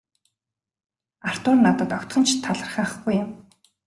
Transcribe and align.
Артур 1.29 1.55
надад 1.63 1.91
огтхон 1.97 2.23
ч 2.27 2.31
талархахгүй 2.43 3.15
юм. 3.23 3.29